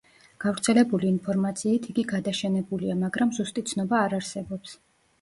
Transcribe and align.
გავრცელებული 0.45 1.07
ინფორმაციით 1.15 1.87
იგი 1.93 2.07
გადაშენებულია, 2.15 2.99
მაგრამ 3.05 3.37
ზუსტი 3.41 3.69
ცნობა 3.73 4.05
არ 4.11 4.21
არსებობს. 4.23 4.79